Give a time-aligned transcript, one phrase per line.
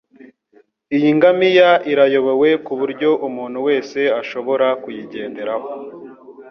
[0.95, 5.67] Iyi ngamiya irayobowe kuburyo umuntu wese ashobora kuyigenderaho.